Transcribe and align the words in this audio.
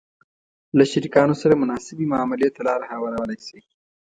-له 0.75 0.83
شریکانو 0.91 1.35
سره 1.41 1.53
مناسبې 1.63 2.05
معاملې 2.13 2.49
ته 2.55 2.61
لار 2.67 2.81
هوارولای 2.91 3.37
شئ 3.47 3.59